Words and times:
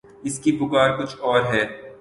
اس 0.23 0.39
کی 0.39 0.51
پکار 0.51 0.97
کچھ 0.97 1.15
اور 1.19 1.41
ہے۔ 1.53 1.63